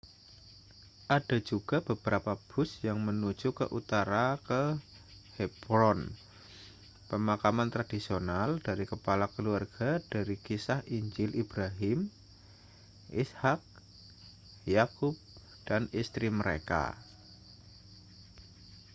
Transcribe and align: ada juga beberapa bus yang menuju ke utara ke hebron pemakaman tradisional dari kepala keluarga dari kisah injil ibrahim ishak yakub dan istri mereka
ada 1.17 1.37
juga 1.49 1.77
beberapa 1.89 2.33
bus 2.49 2.71
yang 2.87 2.97
menuju 3.07 3.49
ke 3.59 3.65
utara 3.79 4.27
ke 4.47 4.61
hebron 5.37 5.99
pemakaman 7.13 7.69
tradisional 7.75 8.49
dari 8.67 8.85
kepala 8.91 9.25
keluarga 9.35 9.91
dari 10.13 10.35
kisah 10.45 10.79
injil 10.97 11.31
ibrahim 11.43 11.99
ishak 13.23 13.61
yakub 14.75 15.13
dan 15.69 15.83
istri 16.01 16.27
mereka 16.39 16.83